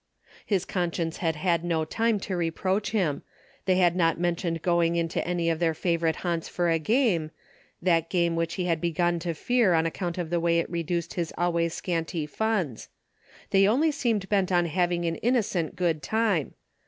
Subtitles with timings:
[0.47, 3.21] His conscience had had no time to reproach him.
[3.65, 6.79] They had not men tioned going in to any of their favorite haunts for a
[6.79, 7.29] game—
[7.83, 11.13] that game which he had begun to fear on account of the way it reduced
[11.13, 12.89] his always scanty funds.
[13.51, 16.55] They only seemed bent on having an innocent good time.